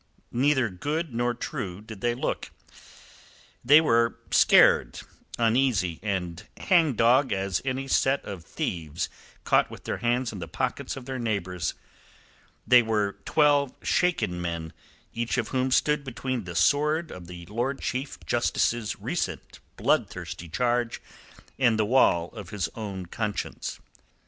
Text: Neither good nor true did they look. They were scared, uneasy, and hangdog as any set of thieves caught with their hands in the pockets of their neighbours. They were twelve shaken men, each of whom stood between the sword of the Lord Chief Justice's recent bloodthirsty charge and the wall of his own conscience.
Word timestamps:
Neither 0.31 0.67
good 0.67 1.13
nor 1.13 1.35
true 1.35 1.79
did 1.79 2.01
they 2.01 2.15
look. 2.15 2.49
They 3.63 3.79
were 3.79 4.17
scared, 4.31 4.99
uneasy, 5.37 5.99
and 6.01 6.41
hangdog 6.57 7.31
as 7.31 7.61
any 7.63 7.87
set 7.87 8.25
of 8.25 8.43
thieves 8.43 9.09
caught 9.43 9.69
with 9.69 9.83
their 9.83 9.97
hands 9.97 10.33
in 10.33 10.39
the 10.39 10.47
pockets 10.47 10.95
of 10.97 11.05
their 11.05 11.19
neighbours. 11.19 11.75
They 12.65 12.81
were 12.81 13.19
twelve 13.25 13.75
shaken 13.83 14.41
men, 14.41 14.73
each 15.13 15.37
of 15.37 15.49
whom 15.49 15.69
stood 15.69 16.03
between 16.03 16.45
the 16.45 16.55
sword 16.55 17.11
of 17.11 17.27
the 17.27 17.45
Lord 17.45 17.79
Chief 17.79 18.17
Justice's 18.25 18.95
recent 18.95 19.59
bloodthirsty 19.77 20.49
charge 20.49 20.99
and 21.59 21.77
the 21.77 21.85
wall 21.85 22.29
of 22.33 22.49
his 22.49 22.67
own 22.73 23.05
conscience. 23.05 23.79